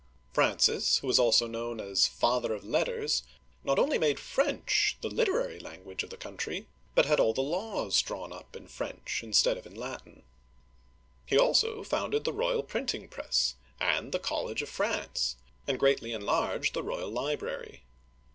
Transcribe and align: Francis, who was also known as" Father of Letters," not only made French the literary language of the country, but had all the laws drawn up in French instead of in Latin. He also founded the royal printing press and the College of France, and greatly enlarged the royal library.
Francis, 0.33 0.97
who 0.97 1.05
was 1.05 1.19
also 1.19 1.45
known 1.45 1.79
as" 1.79 2.07
Father 2.07 2.55
of 2.55 2.63
Letters," 2.63 3.21
not 3.63 3.77
only 3.77 3.99
made 3.99 4.19
French 4.19 4.97
the 5.01 5.09
literary 5.11 5.59
language 5.59 6.01
of 6.01 6.09
the 6.09 6.17
country, 6.17 6.65
but 6.95 7.05
had 7.05 7.19
all 7.19 7.33
the 7.35 7.43
laws 7.43 8.01
drawn 8.01 8.33
up 8.33 8.55
in 8.55 8.67
French 8.67 9.21
instead 9.21 9.59
of 9.59 9.67
in 9.67 9.75
Latin. 9.75 10.23
He 11.23 11.37
also 11.37 11.83
founded 11.83 12.23
the 12.23 12.33
royal 12.33 12.63
printing 12.63 13.09
press 13.09 13.53
and 13.79 14.11
the 14.11 14.17
College 14.17 14.63
of 14.63 14.69
France, 14.69 15.35
and 15.67 15.77
greatly 15.79 16.13
enlarged 16.13 16.73
the 16.73 16.81
royal 16.81 17.11
library. 17.11 17.83